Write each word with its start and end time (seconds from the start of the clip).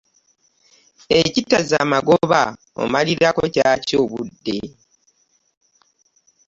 Ekitazza 1.21 1.79
magoba 1.91 2.41
omalirako 2.83 3.43
kyaki 3.55 3.93
obudde? 4.03 4.57